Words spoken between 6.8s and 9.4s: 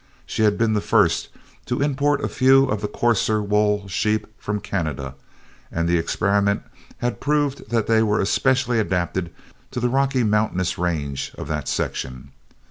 had proved that they were especially adapted